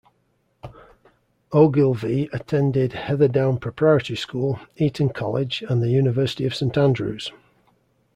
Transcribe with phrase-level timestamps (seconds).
[1.51, 7.31] Ogilvy attended Heatherdown Preparatory School, Eton College, and the University of Saint Andrews.